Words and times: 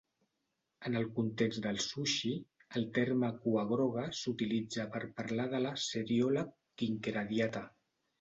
En 0.89 0.95
el 0.99 1.03
context 1.17 1.59
del 1.65 1.81
sushi, 1.87 2.31
el 2.79 2.87
terme 2.95 3.29
"cua 3.43 3.65
groga" 3.73 4.05
s'utilitza 4.21 4.87
per 4.95 5.03
parlar 5.21 5.45
de 5.53 5.61
la 5.67 5.75
"Seriola 5.85 6.45
quinqueradiata". 6.83 7.63